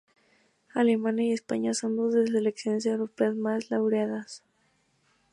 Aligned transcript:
Alemania 0.73 1.27
y 1.27 1.33
España 1.33 1.75
son 1.75 1.95
dos 1.95 2.15
de 2.15 2.21
las 2.23 2.31
selecciones 2.31 2.87
europeas 2.87 3.35
más 3.35 3.69
laureadas. 3.69 4.41